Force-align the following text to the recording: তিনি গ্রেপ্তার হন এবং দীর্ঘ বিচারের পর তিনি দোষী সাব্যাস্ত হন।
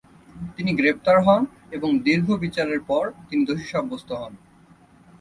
তিনি 0.55 0.71
গ্রেপ্তার 0.73 1.17
হন 1.25 1.41
এবং 1.71 1.89
দীর্ঘ 1.99 2.27
বিচারের 2.35 2.81
পর 2.81 3.03
তিনি 3.29 3.41
দোষী 3.45 3.67
সাব্যাস্ত 3.71 4.09
হন। 4.13 4.33